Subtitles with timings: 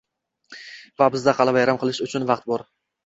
[1.01, 2.65] Va bizda hali bayram qilish uchun vaqt bor!